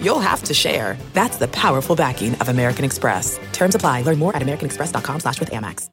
[0.00, 0.96] you'll have to share.
[1.12, 3.38] That's the powerful backing of American Express.
[3.52, 4.02] Terms apply.
[4.02, 5.90] Learn more at americanexpress.com slash with Amex.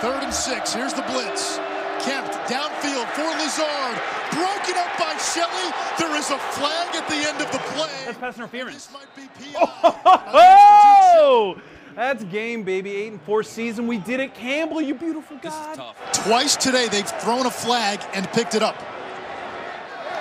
[0.00, 0.74] Third and six.
[0.74, 1.56] Here's the blitz.
[2.04, 3.96] Kempt downfield for Lazard.
[4.30, 5.72] Broken up by Shelley.
[5.98, 7.88] There is a flag at the end of the play.
[8.04, 8.86] That's pass interference.
[8.86, 9.94] This might be PI.
[11.18, 11.56] Oh,
[11.96, 12.94] that's game, baby.
[12.94, 13.88] Eight and four season.
[13.88, 14.80] We did it, Campbell.
[14.80, 15.80] You beautiful God.
[16.12, 18.76] Twice today they've thrown a flag and picked it up.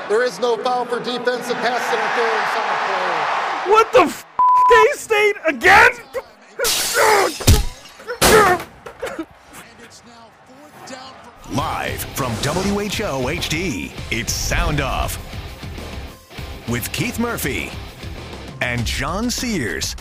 [0.10, 3.72] There is no foul for defensive pass interference on the play.
[3.74, 4.26] What the f-
[4.70, 5.92] K-State again?
[9.58, 15.18] And it's now fourth down for Live from WHO HD, it's Sound Off
[16.70, 17.72] with Keith Murphy
[18.62, 19.96] and John Sears.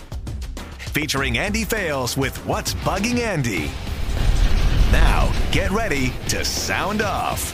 [0.94, 3.68] Featuring Andy Fales with What's Bugging Andy.
[4.92, 7.52] Now, get ready to sound off.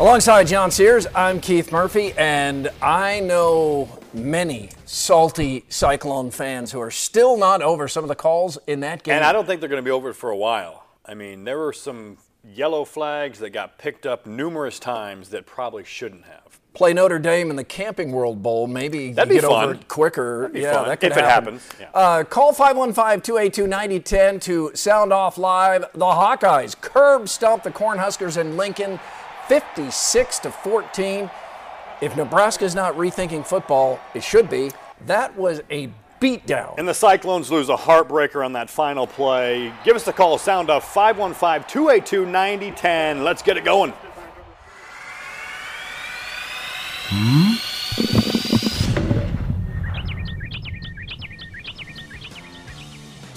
[0.00, 6.90] Alongside John Sears, I'm Keith Murphy, and I know many salty Cyclone fans who are
[6.90, 9.14] still not over some of the calls in that game.
[9.14, 10.84] And I don't think they're going to be over it for a while.
[11.06, 15.84] I mean, there were some yellow flags that got picked up numerous times that probably
[15.84, 16.58] shouldn't have.
[16.74, 18.66] Play Notre Dame in the Camping World Bowl.
[18.66, 20.50] Maybe That'd you get over it quicker.
[20.52, 21.88] Yeah, fun, that could if it happens, yeah.
[21.94, 25.86] Uh, call 515-282-9010 to sound off live.
[25.92, 29.00] The Hawkeyes curb stomp the Cornhuskers in Lincoln,
[29.48, 31.30] 56 to 14.
[32.00, 34.72] If Nebraska's not rethinking football, it should be.
[35.06, 36.74] That was a beatdown.
[36.78, 39.72] And the Cyclones lose a heartbreaker on that final play.
[39.84, 43.22] Give us a call, sound off 515 282 9010.
[43.22, 43.92] Let's get it going.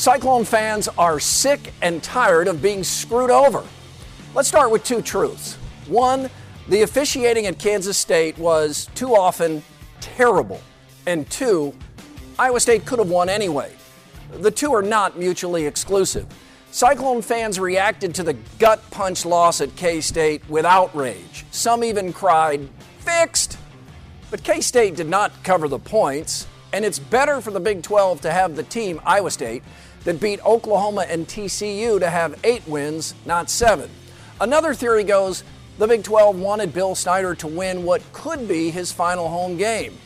[0.08, 3.66] Cyclone fans are sick and tired of being screwed over.
[4.34, 5.56] Let's start with two truths.
[5.88, 6.30] One,
[6.70, 9.62] the officiating at Kansas State was too often
[10.00, 10.62] terrible.
[11.08, 11.74] And two,
[12.40, 13.74] Iowa State could have won anyway.
[14.32, 16.26] The two are not mutually exclusive.
[16.72, 21.44] Cyclone fans reacted to the gut punch loss at K State with outrage.
[21.52, 22.70] Some even cried,
[23.00, 23.58] fixed!
[24.32, 28.22] But K State did not cover the points, and it's better for the Big 12
[28.22, 29.64] to have the team, Iowa State,
[30.04, 33.90] that beat Oklahoma and TCU to have eight wins, not seven.
[34.40, 35.44] Another theory goes
[35.78, 39.98] the Big 12 wanted Bill Snyder to win what could be his final home game.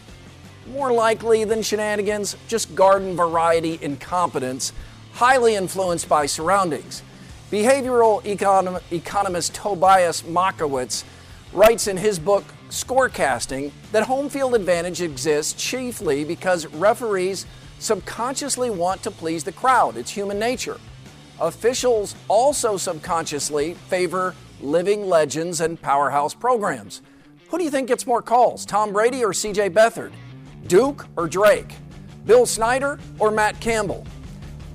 [0.67, 4.73] More likely than shenanigans, just garden variety incompetence,
[5.13, 7.03] highly influenced by surroundings.
[7.51, 11.03] Behavioral econom- economist Tobias Moskowitz
[11.53, 17.45] writes in his book Scorecasting that home field advantage exists chiefly because referees
[17.81, 19.97] subconsciously want to please the crowd.
[19.97, 20.79] It's human nature.
[21.39, 27.01] Officials also subconsciously favor living legends and powerhouse programs.
[27.49, 30.11] Who do you think gets more calls, Tom Brady or CJ Beathard?
[30.67, 31.75] Duke or Drake?
[32.25, 34.05] Bill Snyder or Matt Campbell?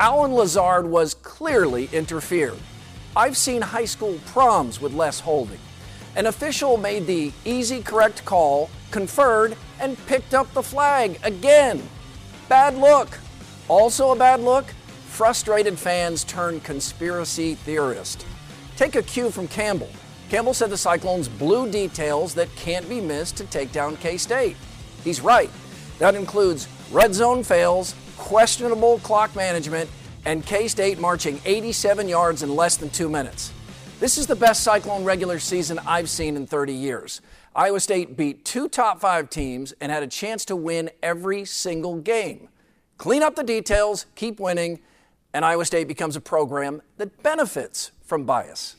[0.01, 2.59] Allen Lazard was clearly interfered.
[3.15, 5.61] I've seen high school proms with less holding.
[6.17, 11.81] An official made the easy correct call, conferred, and picked up the flag again.
[12.49, 13.19] Bad look.
[13.67, 14.67] Also a bad look,
[15.07, 18.25] frustrated fans turn conspiracy theorist.
[18.77, 19.91] Take a cue from Campbell.
[20.31, 24.57] Campbell said the Cyclones blew details that can't be missed to take down K State.
[25.03, 25.51] He's right.
[25.99, 29.91] That includes red zone fails, questionable clock management,
[30.25, 33.53] and K State marching 87 yards in less than two minutes.
[33.99, 37.23] This is the best Cyclone regular season I've seen in 30 years.
[37.57, 41.97] Iowa State beat two top five teams and had a chance to win every single
[41.97, 42.51] game.
[42.99, 44.81] Clean up the details, keep winning,
[45.33, 48.77] and Iowa State becomes a program that benefits from bias.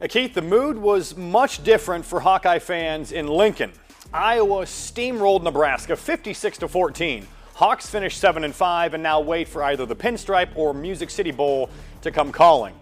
[0.00, 3.72] Uh, Keith, the mood was much different for Hawkeye fans in Lincoln.
[4.14, 7.26] Iowa steamrolled Nebraska 56 to 14.
[7.54, 11.32] Hawks finished 7 and 5 and now wait for either the Pinstripe or Music City
[11.32, 11.70] Bowl
[12.02, 12.74] to come calling.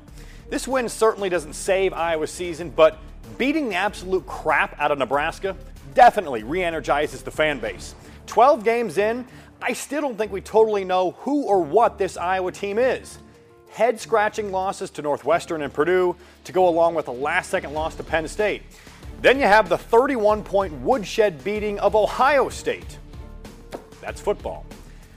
[0.51, 2.99] This win certainly doesn't save Iowa's season, but
[3.39, 5.57] beating the absolute crap out of Nebraska
[5.95, 7.95] definitely re energizes the fan base.
[8.27, 9.27] 12 games in,
[9.63, 13.19] I still don't think we totally know who or what this Iowa team is.
[13.71, 17.95] Head scratching losses to Northwestern and Purdue to go along with a last second loss
[17.97, 18.63] to Penn State.
[19.21, 22.99] Then you have the 31 point woodshed beating of Ohio State.
[24.01, 24.67] That's football.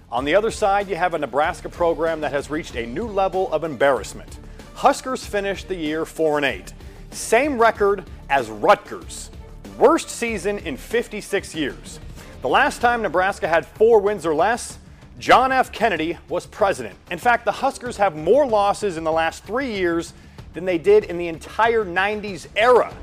[0.09, 3.51] On the other side, you have a Nebraska program that has reached a new level
[3.51, 4.39] of embarrassment.
[4.75, 6.73] Huskers finished the year 4 and 8.
[7.11, 9.31] Same record as Rutgers.
[9.77, 11.99] Worst season in 56 years.
[12.41, 14.77] The last time Nebraska had four wins or less,
[15.19, 15.71] John F.
[15.71, 16.95] Kennedy was president.
[17.09, 20.13] In fact, the Huskers have more losses in the last three years
[20.53, 22.93] than they did in the entire 90s era.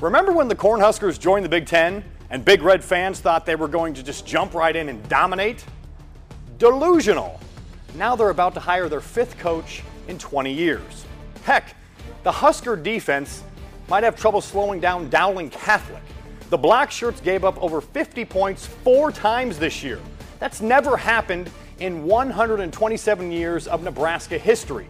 [0.00, 3.68] Remember when the Cornhuskers joined the Big Ten and Big Red fans thought they were
[3.68, 5.64] going to just jump right in and dominate?
[6.58, 7.38] Delusional.
[7.94, 11.04] Now they're about to hire their fifth coach in 20 years.
[11.44, 11.76] Heck,
[12.22, 13.42] the Husker defense
[13.88, 16.02] might have trouble slowing down Dowling Catholic.
[16.50, 19.98] The Black Shirts gave up over 50 points four times this year.
[20.38, 24.86] That's never happened in 127 years of Nebraska history.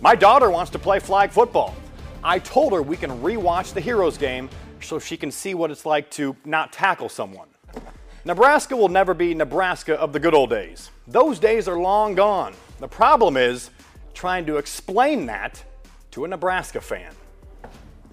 [0.00, 1.74] My daughter wants to play flag football.
[2.22, 4.48] I told her we can rewatch the Heroes game
[4.80, 7.48] so she can see what it's like to not tackle someone.
[8.24, 10.90] Nebraska will never be Nebraska of the good old days.
[11.06, 12.54] Those days are long gone.
[12.80, 13.70] The problem is
[14.14, 15.62] trying to explain that
[16.14, 17.12] to a Nebraska fan.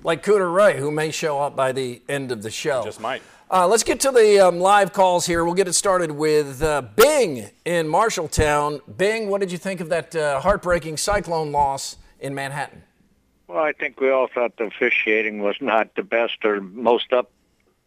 [0.03, 2.83] Like Cooter Ray, who may show up by the end of the show.
[2.83, 3.21] Just might.
[3.51, 5.45] Uh, let's get to the um, live calls here.
[5.45, 8.81] We'll get it started with uh, Bing in Marshalltown.
[8.97, 12.81] Bing, what did you think of that uh, heartbreaking Cyclone loss in Manhattan?
[13.47, 17.29] Well, I think we all thought the officiating was not the best or most up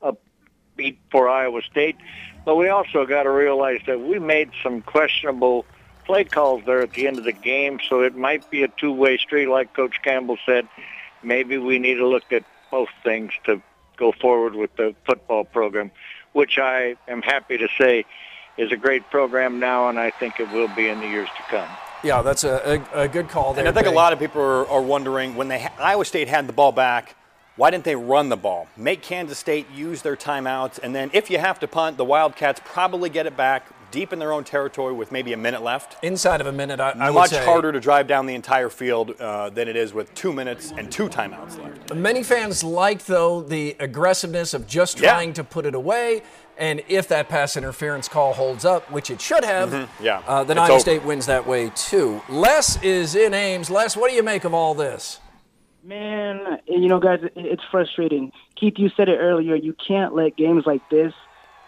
[0.00, 1.96] upbeat for Iowa State,
[2.44, 5.66] but we also got to realize that we made some questionable
[6.04, 9.16] play calls there at the end of the game, so it might be a two-way
[9.18, 10.68] street, like Coach Campbell said.
[11.22, 13.62] Maybe we need to look at both things to
[13.96, 15.90] go forward with the football program,
[16.32, 18.04] which I am happy to say
[18.56, 21.42] is a great program now, and I think it will be in the years to
[21.50, 21.68] come.
[22.02, 23.60] Yeah, that's a, a, a good call there.
[23.60, 23.94] And I think Bing.
[23.94, 26.70] a lot of people are, are wondering when they ha- Iowa State had the ball
[26.70, 27.16] back,
[27.56, 28.68] why didn't they run the ball?
[28.76, 32.60] Make Kansas State use their timeouts, and then if you have to punt, the Wildcats
[32.64, 36.02] probably get it back deep in their own territory with maybe a minute left.
[36.04, 37.44] Inside of a minute, I, I would Much say.
[37.44, 40.90] harder to drive down the entire field uh, than it is with two minutes and
[40.90, 41.94] two timeouts left.
[41.94, 45.10] Many fans like, though, the aggressiveness of just Yeah.
[45.12, 46.22] trying to put it away.
[46.56, 50.04] And if that pass interference call holds up, which it should have, Mm-hmm.
[50.04, 50.80] Yeah, uh, then it's Iowa over.
[50.80, 52.22] State wins that way too.
[52.28, 53.70] Les is in Ames.
[53.70, 55.18] Les, what do you make of all this?
[55.82, 58.32] Man, you know, guys, it's frustrating.
[58.56, 59.54] Keith, you said it earlier.
[59.54, 61.12] You can't let games like this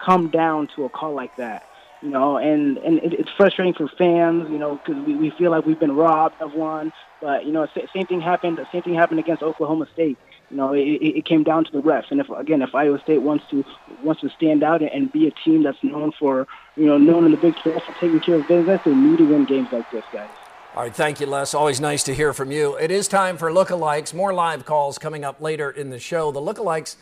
[0.02, 1.65] come down to a call like that.
[2.02, 4.48] You know, and and it, it's frustrating for fans.
[4.50, 6.92] You know, because we, we feel like we've been robbed of one.
[7.20, 8.60] But you know, sa- same thing happened.
[8.72, 10.18] Same thing happened against Oklahoma State.
[10.50, 12.10] You know, it, it came down to the refs.
[12.10, 13.64] And if again, if Iowa State wants to
[14.02, 16.46] wants to stand out and, be a team that's known for
[16.76, 19.24] you know known in the Big 12 for taking care of business, they need to
[19.28, 20.28] win games like this, guys.
[20.74, 21.54] All right, thank you, Les.
[21.54, 22.76] Always nice to hear from you.
[22.76, 24.12] It is time for lookalikes.
[24.12, 26.30] More live calls coming up later in the show.
[26.30, 26.96] The lookalikes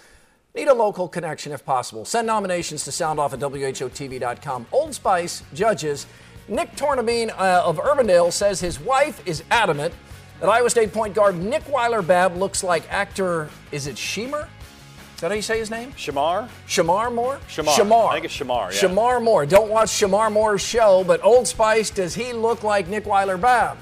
[0.54, 2.04] need a local connection if possible.
[2.04, 4.66] Send nominations to soundoff at WHOTV.com.
[4.72, 6.06] Old Spice judges.
[6.46, 9.92] Nick Tornabene uh, of Urbandale says his wife is adamant
[10.40, 14.46] that Iowa State point guard Nick Weiler Babb looks like actor, is it Shemer?
[15.14, 15.92] Is that how you say his name?
[15.92, 16.48] Shamar?
[16.66, 17.40] Shemar Moore?
[17.48, 17.74] Shamar.
[17.76, 18.08] Shamar.
[18.10, 18.88] I think it's Shamar, yeah.
[18.88, 19.46] Shemar Moore.
[19.46, 23.78] Don't watch Shemar Moore's show, but Old Spice, does he look like Nick Weiler Babb?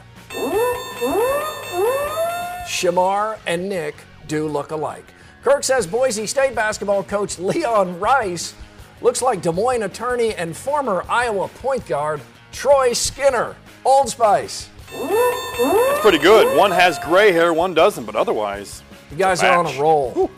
[2.67, 3.97] Shamar and Nick
[4.29, 5.07] do look alike.
[5.43, 8.55] Kirk says Boise State basketball coach Leon Rice
[9.01, 12.20] looks like Des Moines attorney and former Iowa point guard
[12.53, 13.56] Troy Skinner.
[13.84, 14.69] Old Spice.
[14.93, 16.56] It's pretty good.
[16.56, 18.82] One has gray hair, one doesn't, but otherwise.
[19.11, 20.31] You guys are on a roll.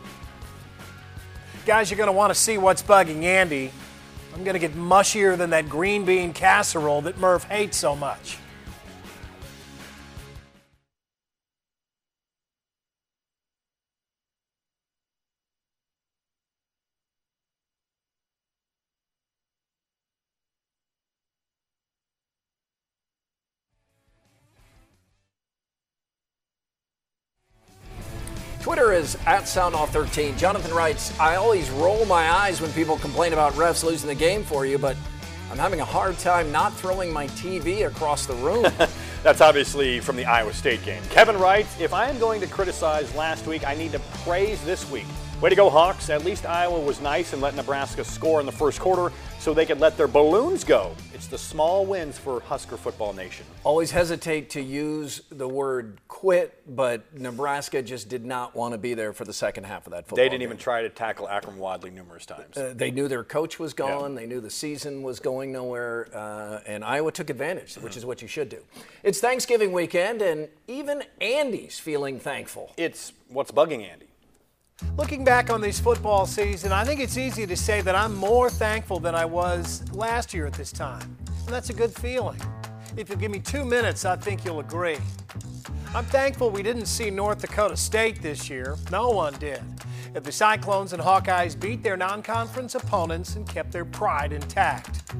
[1.65, 3.71] Guys, you're going to want to see what's bugging Andy.
[4.33, 8.37] I'm going to get mushier than that green bean casserole that Murph hates so much.
[29.05, 30.35] Is at SoundOff13.
[30.35, 34.43] Jonathan writes, I always roll my eyes when people complain about refs losing the game
[34.43, 34.97] for you, but
[35.51, 38.65] I'm having a hard time not throwing my TV across the room.
[39.23, 41.03] That's obviously from the Iowa State game.
[41.11, 44.89] Kevin writes, if I am going to criticize last week, I need to praise this
[44.89, 45.05] week.
[45.41, 46.09] Way to go, Hawks.
[46.09, 49.65] At least Iowa was nice and let Nebraska score in the first quarter so they
[49.65, 50.95] could let their balloons go.
[51.13, 53.45] It's the small wins for Husker Football Nation.
[53.65, 58.93] Always hesitate to use the word quit, but Nebraska just did not want to be
[58.93, 60.47] there for the second half of that football They didn't game.
[60.47, 62.55] even try to tackle Akrum Wadley numerous times.
[62.57, 64.15] Uh, they knew their coach was gone.
[64.15, 68.21] They knew the season was going nowhere, uh, and Iowa took advantage, which is what
[68.21, 68.63] you should do.
[69.03, 72.73] It's Thanksgiving weekend, and even Andy's feeling thankful.
[72.77, 74.04] It's what's bugging Andy.
[74.97, 78.49] Looking back on this football season, I think it's easy to say that I'm more
[78.49, 81.17] thankful than I was last year at this time.
[81.45, 82.41] And that's a good feeling.
[82.97, 84.97] If you give me two minutes, I think you'll agree.
[85.93, 88.75] I'm thankful we didn't see North Dakota State this year.
[88.91, 89.61] No one did.
[90.15, 95.13] If the Cyclones and Hawkeyes beat their non conference opponents and kept their pride intact.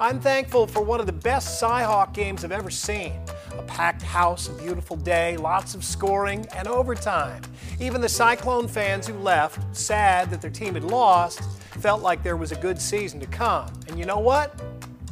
[0.00, 3.12] I'm thankful for one of the best Cyhawk games I've ever seen.
[3.56, 7.40] A packed house, a beautiful day, lots of scoring, and overtime.
[7.78, 11.40] Even the Cyclone fans who left, sad that their team had lost,
[11.78, 13.72] felt like there was a good season to come.
[13.86, 14.60] And you know what?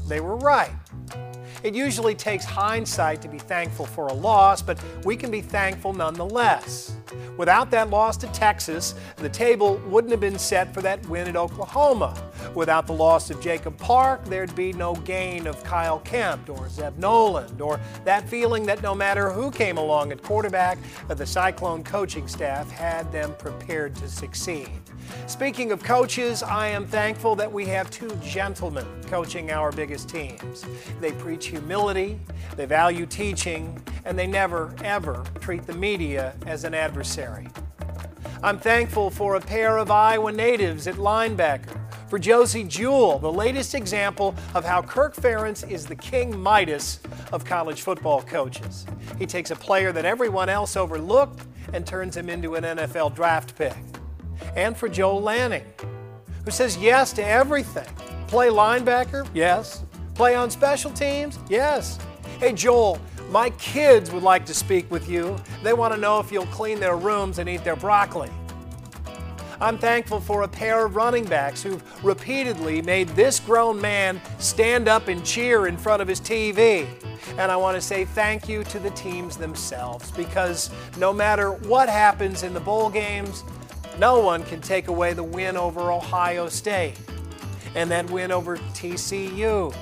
[0.09, 0.73] They were right.
[1.63, 5.93] It usually takes hindsight to be thankful for a loss, but we can be thankful
[5.93, 6.97] nonetheless.
[7.37, 11.37] Without that loss to Texas, the table wouldn't have been set for that win at
[11.37, 12.15] Oklahoma.
[12.55, 16.99] Without the loss of Jacob Park, there'd be no gain of Kyle Kempt or Zeb
[16.99, 20.77] Noland, or that feeling that no matter who came along at quarterback,
[21.09, 24.69] uh, the Cyclone coaching staff had them prepared to succeed.
[25.27, 30.65] Speaking of coaches, I am thankful that we have two gentlemen coaching our biggest teams.
[31.01, 32.19] They preach humility,
[32.57, 37.49] they value teaching, and they never, ever treat the media as an adversary.
[38.43, 41.77] I'm thankful for a pair of Iowa natives at linebacker.
[42.11, 46.99] For Josey Jewell, the latest example of how Kirk Ferentz is the king Midas
[47.31, 48.85] of college football coaches.
[49.17, 53.55] He takes a player that everyone else overlooked and turns him into an NFL draft
[53.57, 53.77] pick
[54.57, 55.63] and for Joel Lanning,
[56.45, 57.87] who says yes to everything.
[58.27, 59.29] Play linebacker?
[59.33, 59.85] Yes.
[60.17, 61.39] Play on special teams?
[61.49, 62.01] Yes.
[62.41, 62.99] Hey, Joel,
[63.31, 65.37] my kids would like to speak with you.
[65.63, 68.31] They want to know if you'll clean their rooms and eat their broccoli.
[69.61, 74.89] I'm thankful for a pair of running backs who've repeatedly made this grown man stand
[74.89, 76.87] up and cheer in front of his TV.
[77.37, 81.91] And I want to say thank you to the teams themselves because no matter what
[81.91, 83.45] happens in the bowl games,
[83.99, 86.99] no one can take away the win over Ohio State
[87.75, 89.75] and that win over TCU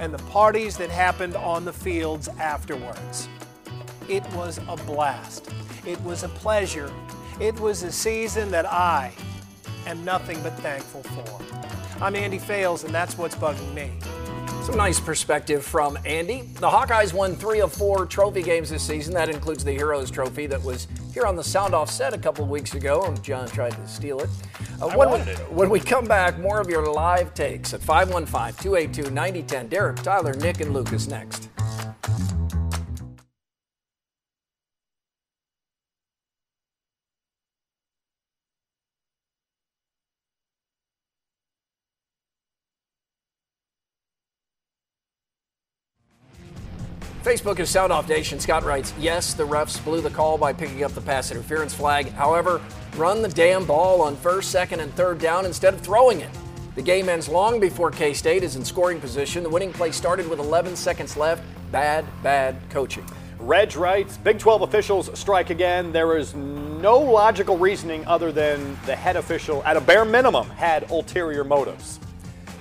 [0.00, 3.28] and the parties that happened on the fields afterwards.
[4.08, 5.52] It was a blast.
[5.86, 6.92] It was a pleasure.
[7.40, 9.12] It was a season that I
[9.86, 11.40] am nothing but thankful for.
[12.00, 13.90] I'm Andy Fales, and that's what's bugging me.
[14.62, 16.42] Some nice perspective from Andy.
[16.42, 19.12] The Hawkeyes won three of four trophy games this season.
[19.14, 22.44] That includes the Heroes Trophy that was here on the Sound Off set a couple
[22.44, 24.30] of weeks ago, and John tried to steal it.
[24.80, 25.38] Uh, when, we, it.
[25.52, 29.68] when we come back, more of your live takes at 515 282 9010.
[29.68, 31.48] Derek, Tyler, Nick, and Lucas next.
[47.24, 48.38] Facebook is Sound Off Nation.
[48.38, 52.10] Scott writes, yes, the refs blew the call by picking up the pass interference flag.
[52.10, 52.60] However,
[52.96, 56.28] run the damn ball on first, second, and third down instead of throwing it.
[56.74, 59.42] The game ends long before K State is in scoring position.
[59.42, 61.42] The winning play started with 11 seconds left.
[61.72, 63.06] Bad, bad coaching.
[63.38, 65.92] Reg writes, Big 12 officials strike again.
[65.92, 70.90] There is no logical reasoning other than the head official, at a bare minimum, had
[70.90, 72.00] ulterior motives.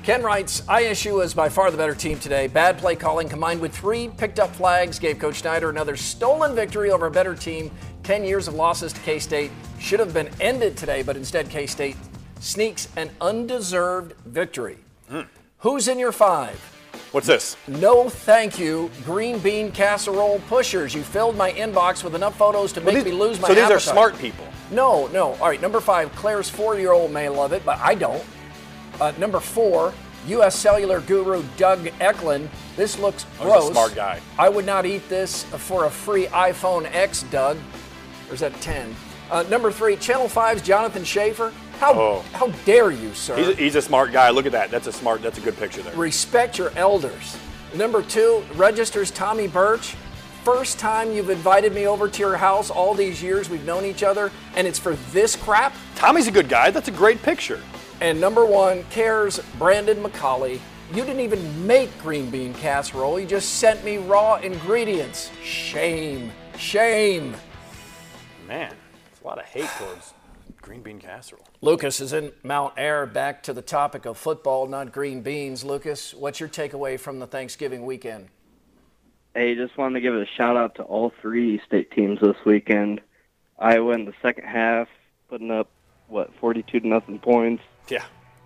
[0.04, 2.48] Ken writes, ISU is by far the better team today.
[2.48, 6.92] Bad play calling combined with three picked up flags gave Coach Snyder another stolen victory
[6.92, 7.72] over a better team.
[8.04, 11.66] 10 years of losses to K State should have been ended today, but instead K
[11.66, 11.96] State
[12.42, 14.78] sneaks an undeserved victory.
[15.10, 15.26] Mm.
[15.60, 16.60] Who's in your five?
[17.14, 17.56] What's this?
[17.70, 18.92] No, thank you.
[19.06, 20.94] Green bean casserole pushers.
[20.94, 23.54] You filled my inbox with enough photos to make well, these, me lose my So
[23.54, 23.78] these appetite.
[23.78, 24.46] are smart people.
[24.70, 25.36] No, no.
[25.36, 28.22] All right, number five, Claire's four year old may love it, but I don't.
[29.00, 29.94] Uh, number four,
[30.28, 30.56] U.S.
[30.56, 32.50] cellular guru Doug Eklund.
[32.76, 33.64] This looks gross.
[33.66, 34.22] Oh, smart guy.
[34.40, 37.58] I would not eat this for a free iPhone X, Doug.
[38.30, 38.96] Or is that 10?
[39.30, 41.52] Uh, number three, Channel 5's Jonathan Schaefer.
[41.80, 42.26] How, oh.
[42.34, 43.36] how dare you, sir?
[43.36, 44.30] He's a, he's a smart guy.
[44.30, 44.72] Look at that.
[44.72, 45.96] That's a smart, that's a good picture there.
[45.96, 47.38] Respect your elders.
[47.76, 49.96] Number two, registers Tommy Birch.
[50.44, 54.04] First time you've invited me over to your house all these years we've known each
[54.04, 55.74] other, and it's for this crap?
[55.96, 56.70] Tommy's a good guy.
[56.70, 57.62] That's a great picture.
[58.04, 60.60] And number one, cares Brandon McCauley.
[60.90, 63.18] You didn't even make green bean casserole.
[63.18, 65.32] You just sent me raw ingredients.
[65.42, 66.30] Shame.
[66.58, 67.34] Shame.
[68.46, 68.76] Man,
[69.10, 70.14] it's a lot of hate towards
[70.62, 71.46] green bean casserole.
[71.62, 73.06] Lucas is in Mount Ayr.
[73.06, 75.64] Back to the topic of football, not green beans.
[75.64, 78.28] Lucas, what's your takeaway from the Thanksgiving weekend?
[79.34, 83.00] Hey, just wanted to give a shout out to all three state teams this weekend.
[83.58, 84.90] Iowa in the second half,
[85.30, 85.70] putting up
[86.10, 87.64] what 42 to nothing points.
[87.90, 88.04] Yeah.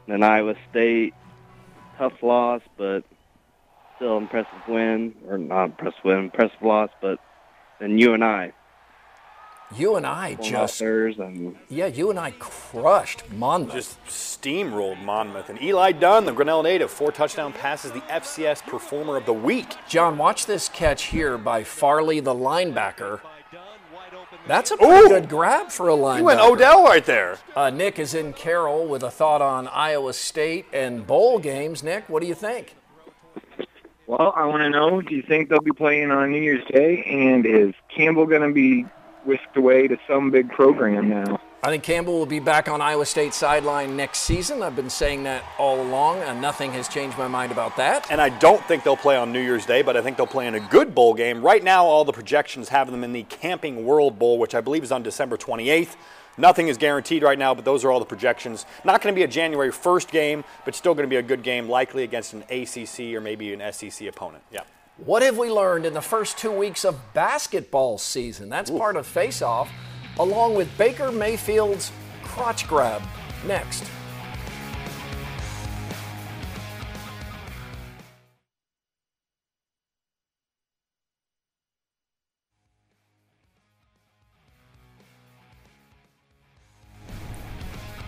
[0.08, 1.14] And then Iowa State,
[1.98, 3.04] tough loss, but
[3.96, 6.90] still impressive win, or not impressive win, impressive loss.
[7.02, 7.20] But
[7.80, 8.52] then UNI
[9.76, 11.58] You and I, Justin.
[11.70, 13.74] yeah, UNI crushed Monmouth.
[13.74, 15.50] Just steamrolled Monmouth.
[15.50, 19.76] And Eli Dunn, the Grinnell native, four touchdown passes, the FCS Performer of the Week.
[19.90, 23.20] John, watch this catch here by Farley, the linebacker.
[24.48, 25.10] That's a pretty Ooh.
[25.10, 26.20] good grab for a line.
[26.20, 27.38] You went Odell right there.
[27.56, 31.84] Uh, Nick is in Carroll with a thought on Iowa State and bowl games.
[31.84, 32.76] Nick, what do you think?
[34.08, 37.04] Well, I want to know, do you think they'll be playing on New Year's Day?
[37.04, 38.86] And is Campbell going to be
[39.28, 41.40] whisked away to some big program now?
[41.64, 44.62] I think Campbell will be back on Iowa State sideline next season.
[44.62, 48.10] I've been saying that all along, and nothing has changed my mind about that.
[48.12, 50.48] And I don't think they'll play on New Year's Day, but I think they'll play
[50.48, 51.42] in a good bowl game.
[51.42, 54.84] Right now, all the projections have them in the Camping World Bowl, which I believe
[54.84, 55.96] is on December 28th.
[56.38, 58.68] Nothing is guaranteed right now, but those are all the projections.
[58.86, 61.42] Not going to be a January 1st game, but still going to be a good
[61.42, 64.44] game, likely against an ACC or maybe an SEC opponent.
[64.52, 64.62] Yeah.
[64.98, 68.50] What have we learned in the first two weeks of basketball season?
[68.50, 69.70] That's part of Face Off,
[70.18, 71.92] along with Baker Mayfield's
[72.24, 73.04] crotch grab.
[73.46, 73.84] Next.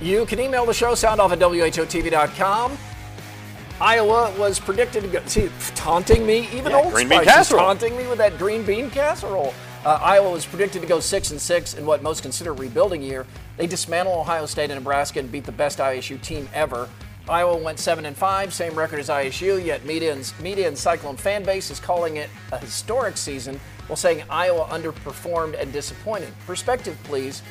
[0.02, 2.78] You can email the show, soundoff at WHOTV.com.
[3.82, 5.26] Iowa was predicted to go.
[5.26, 7.62] See, taunting me, even Yeah, Old green Spice is casserole.
[7.62, 9.54] taunting me with that green bean casserole.
[9.86, 13.02] Uh, Iowa was predicted to go six and six in what most consider a rebuilding
[13.02, 13.26] year.
[13.56, 16.90] They dismantled Ohio State and Nebraska and beat the best ISU team ever.
[17.30, 19.64] Iowa went seven and five, same record as ISU.
[19.64, 23.96] Yet media and, media and Cyclone fan base is calling it a historic season, while
[23.96, 26.34] saying Iowa underperformed and disappointed.
[26.46, 27.42] Perspective, please,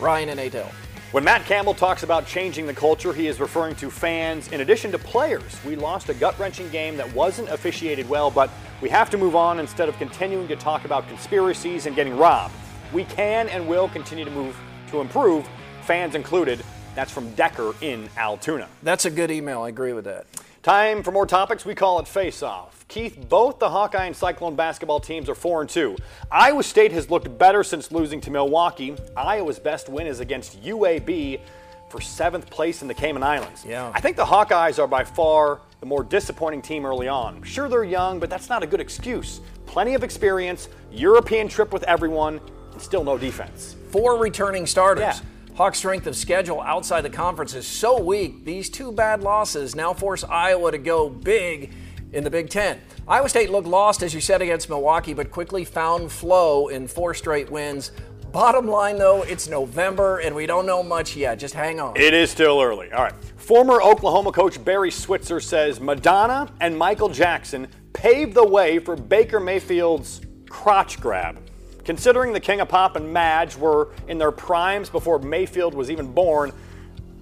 [0.00, 0.70] Ryan and Adel.
[1.10, 4.92] When Matt Campbell talks about changing the culture, he is referring to fans in addition
[4.92, 5.58] to players.
[5.64, 8.50] We lost a gut wrenching game that wasn't officiated well, but
[8.82, 12.52] we have to move on instead of continuing to talk about conspiracies and getting robbed.
[12.92, 14.54] We can and will continue to move
[14.90, 15.48] to improve,
[15.80, 16.62] fans included.
[16.94, 18.68] That's from Decker in Altoona.
[18.82, 19.62] That's a good email.
[19.62, 20.26] I agree with that.
[20.68, 21.64] Time for more topics.
[21.64, 22.86] We call it Face Off.
[22.88, 25.96] Keith, both the Hawkeye and Cyclone basketball teams are 4 and 2.
[26.30, 28.94] Iowa State has looked better since losing to Milwaukee.
[29.16, 31.40] Iowa's best win is against UAB
[31.88, 33.64] for seventh place in the Cayman Islands.
[33.64, 33.90] Yeah.
[33.94, 37.42] I think the Hawkeyes are by far the more disappointing team early on.
[37.44, 39.40] Sure, they're young, but that's not a good excuse.
[39.64, 43.74] Plenty of experience, European trip with everyone, and still no defense.
[43.90, 45.00] Four returning starters.
[45.00, 45.20] Yeah.
[45.58, 49.92] Hawks' strength of schedule outside the conference is so weak, these two bad losses now
[49.92, 51.74] force Iowa to go big
[52.12, 52.80] in the Big Ten.
[53.08, 57.12] Iowa State looked lost, as you said, against Milwaukee, but quickly found flow in four
[57.12, 57.90] straight wins.
[58.30, 61.40] Bottom line, though, it's November and we don't know much yet.
[61.40, 61.96] Just hang on.
[61.96, 62.92] It is still early.
[62.92, 63.14] All right.
[63.36, 69.40] Former Oklahoma coach Barry Switzer says Madonna and Michael Jackson paved the way for Baker
[69.40, 71.40] Mayfield's crotch grab.
[71.88, 76.12] Considering the King of Pop and Madge were in their primes before Mayfield was even
[76.12, 76.52] born,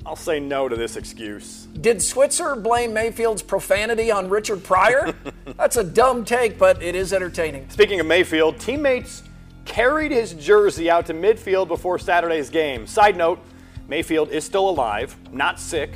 [0.05, 1.69] I'll say no to this excuse.
[1.81, 5.15] Did Switzer blame Mayfield's profanity on Richard Pryor?
[5.57, 7.71] That's a dumb take, but it is entertaining.
[7.71, 9.23] Speaking of Mayfield, teammates
[9.67, 12.89] carried his jersey out to midfield before Saturday's game.
[12.89, 13.39] Side note
[13.87, 15.93] Mayfield is still alive, not sick,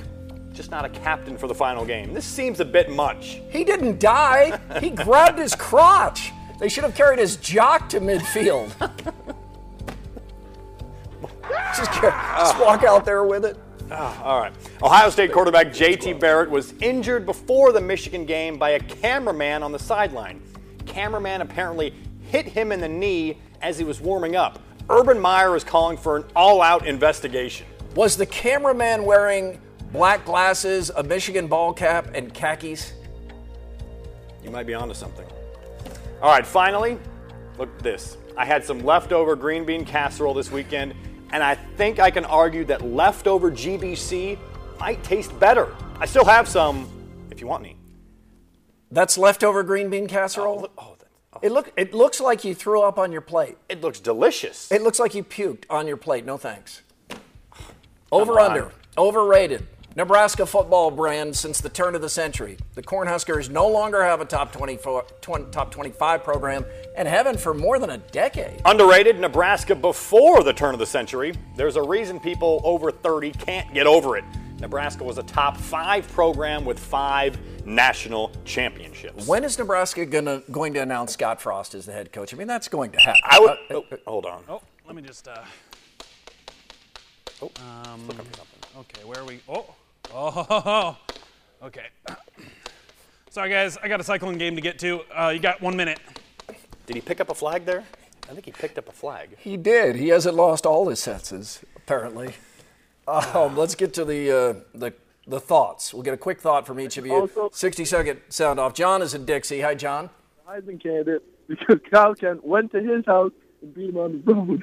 [0.52, 2.14] just not a captain for the final game.
[2.14, 3.40] This seems a bit much.
[3.50, 4.61] He didn't die.
[4.78, 6.30] He grabbed his crotch.
[6.60, 8.68] They should have carried his jock to midfield.
[11.74, 13.56] just, ca- just walk out there with it.
[13.90, 14.52] Ah, all right.
[14.82, 19.72] Ohio State quarterback JT Barrett was injured before the Michigan game by a cameraman on
[19.72, 20.42] the sideline.
[20.84, 24.60] Cameraman apparently hit him in the knee as he was warming up.
[24.90, 27.66] Urban Meyer is calling for an all out investigation.
[27.94, 29.58] Was the cameraman wearing
[29.92, 32.92] black glasses, a Michigan ball cap, and khakis?
[34.44, 35.26] You might be onto something.
[36.22, 36.98] All right, finally,
[37.56, 38.18] look at this.
[38.37, 40.94] I had some leftover green bean casserole this weekend,
[41.33, 44.38] and I think I can argue that leftover GBC
[44.78, 45.74] might taste better.
[45.98, 46.87] I still have some
[47.30, 47.76] if you want any.
[48.90, 50.68] That's leftover green bean casserole?
[50.76, 50.96] Oh, oh,
[51.33, 53.56] oh, It, look, it looks like you threw up on your plate.
[53.70, 54.70] It looks delicious.
[54.70, 56.26] It looks like you puked on your plate.
[56.26, 56.83] No thanks.
[58.12, 58.72] Over under.
[58.98, 59.66] Overrated.
[59.96, 62.57] Nebraska football brand since the turn of the century.
[62.74, 66.64] The Cornhuskers no longer have a top 24, 20, top 25 program
[66.96, 68.62] and haven't for more than a decade.
[68.64, 71.35] Underrated Nebraska before the turn of the century.
[71.57, 74.24] There's a reason people over 30 can't get over it.
[74.61, 79.26] Nebraska was a top five program with five national championships.
[79.26, 82.33] When is Nebraska gonna, going to announce Scott Frost as the head coach?
[82.33, 83.22] I mean, that's going to happen.
[83.24, 83.50] I would.
[83.50, 84.44] Uh, oh, hold on.
[84.48, 85.26] Oh, let me just.
[85.26, 85.42] Uh,
[87.42, 87.50] Oh,
[87.87, 88.07] um,
[88.76, 89.40] okay, where are we?
[89.48, 89.74] Oh,
[90.14, 90.96] oh,
[91.62, 91.86] okay.
[93.30, 95.02] Sorry, guys, I got a cycling game to get to.
[95.14, 96.00] Uh, you got one minute.
[96.86, 97.84] Did he pick up a flag there?
[98.28, 99.36] I think he picked up a flag.
[99.38, 99.96] He did.
[99.96, 102.34] He hasn't lost all his senses, apparently.
[103.06, 104.92] Um, let's get to the, uh, the
[105.26, 105.94] the thoughts.
[105.94, 107.12] We'll get a quick thought from each of you.
[107.12, 108.74] Also- 60 second sound off.
[108.74, 109.60] John is in Dixie.
[109.60, 110.10] Hi, John.
[110.48, 114.62] Heisman candidate because Kyle Kempt went to his house and beat him on the road.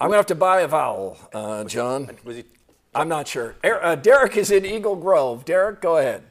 [0.00, 2.10] I'm going to have to buy a vowel, uh, John.
[2.24, 2.44] Was he?
[2.94, 3.54] I'm not sure.
[3.64, 5.44] Er- Uh, Derek is in Eagle Grove.
[5.44, 6.22] Derek, go ahead.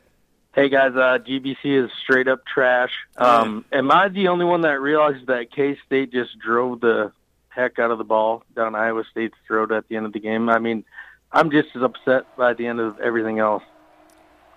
[0.56, 2.92] Hey guys, uh, GBC is straight up trash.
[3.18, 7.12] Um, am I the only one that realized that K State just drove the
[7.50, 10.50] heck out of the ball down Iowa State's throat at the end of the game?
[10.50, 10.86] I mean,
[11.32, 13.64] I'm just as upset by the end of everything else.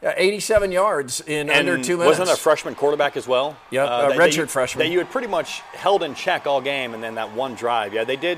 [0.04, 2.18] Uh, 87 yards in And under two minutes.
[2.18, 3.56] Wasn't a freshman quarterback as well?
[3.70, 4.84] Yeah, a that- that redshirt freshman.
[4.86, 7.94] That you had pretty much held in check all game, and then that one drive.
[7.94, 8.36] Yeah, they did.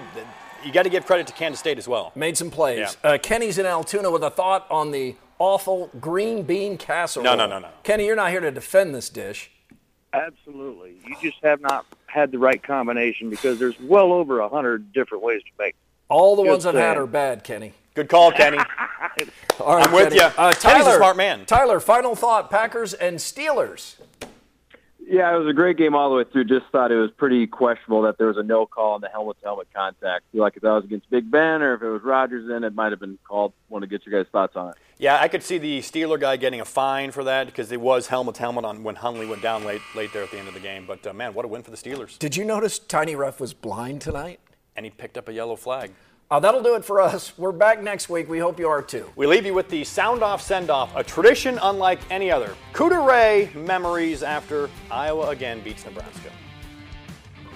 [0.64, 2.12] You got to give credit to Kansas State as well.
[2.14, 2.96] Made some plays.
[3.04, 7.24] Uh, Kenny's in Altoona with a thought on the awful green bean casserole.
[7.24, 7.68] No, no, no, no.
[7.84, 9.50] Kenny, you're not here to defend this dish.
[10.12, 10.96] Absolutely.
[11.06, 15.22] You just have not had the right combination because there's well over a hundred different
[15.22, 15.74] ways to make.
[16.08, 17.74] All the Good ones I've had are bad, Kenny.
[17.94, 18.58] Good call, Kenny.
[19.60, 20.16] All right, I'm with Kenny.
[20.16, 20.30] ya.
[20.38, 21.44] Uh, Kenny's a Tyler, smart man.
[21.44, 23.96] Tyler, final thought: Packers and Steelers.
[25.10, 26.44] Yeah, it was a great game all the way through.
[26.44, 29.68] Just thought it was pretty questionable that there was a no call on the helmet-to-helmet
[29.74, 30.24] contact.
[30.28, 32.62] I feel like if that was against Big Ben or if it was Rodgers, in
[32.62, 33.54] it might have been called.
[33.70, 34.74] Want to get your guys' thoughts on it.
[34.98, 38.08] Yeah, I could see the Steeler guy getting a fine for that because it was
[38.08, 40.52] helmet to helmet on when Hundley went down late, late there at the end of
[40.54, 40.84] the game.
[40.86, 42.18] But uh, man, what a win for the Steelers!
[42.18, 44.40] Did you notice Tiny Ref was blind tonight?
[44.76, 45.90] And he picked up a yellow flag.
[46.30, 47.32] Uh, that'll do it for us.
[47.38, 48.28] We're back next week.
[48.28, 49.10] We hope you are too.
[49.16, 52.54] We leave you with the sound off send off, a tradition unlike any other.
[52.74, 56.30] Cooter Ray memories after Iowa again beats Nebraska.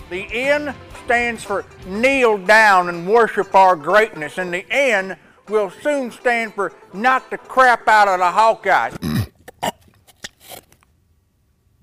[0.08, 5.18] The N stands for kneel down and worship our greatness, and the N
[5.50, 9.30] will soon stand for knock the crap out of the Hawkeyes.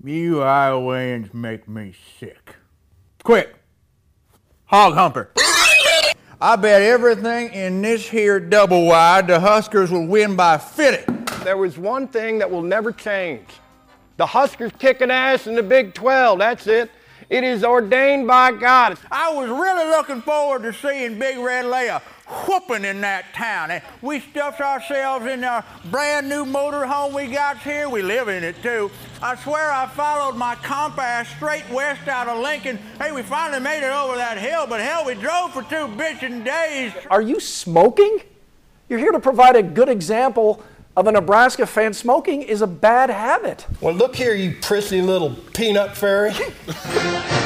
[0.04, 2.56] you Iowans make me sick.
[3.22, 3.54] Quick,
[4.64, 5.30] hog humper.
[6.42, 11.12] I bet everything in this here double wide the Huskers will win by 50.
[11.44, 13.46] There was one thing that will never change.
[14.16, 16.38] The Huskers kicking ass in the Big 12.
[16.38, 16.90] That's it.
[17.28, 18.96] It is ordained by God.
[19.12, 22.00] I was really looking forward to seeing Big Red lay a
[22.30, 23.70] whooping in that town.
[23.70, 27.88] And we stuffed ourselves in our brand new motor home we got here.
[27.88, 28.90] We live in it too.
[29.22, 32.78] I swear I followed my compass straight west out of Lincoln.
[32.98, 36.44] Hey, we finally made it over that hill, but hell, we drove for two bitchin'
[36.44, 36.92] days.
[37.10, 38.20] Are you smoking?
[38.88, 40.64] You're here to provide a good example
[40.96, 41.92] of a Nebraska fan.
[41.92, 43.66] Smoking is a bad habit.
[43.80, 46.32] Well, look here, you prissy little peanut fairy.